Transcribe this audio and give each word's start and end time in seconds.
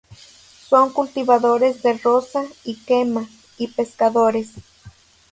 Son 0.69 0.91
cultivadores 0.93 1.83
de 1.83 1.93
roza 1.93 2.43
y 2.63 2.73
quema, 2.77 3.27
y 3.59 3.67
pescadores. 3.67 4.49